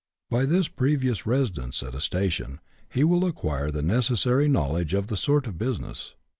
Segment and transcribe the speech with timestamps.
[0.31, 2.59] By this previous resi dence at a station
[2.89, 6.15] he will acquire the necessary knowledge of the sort of business.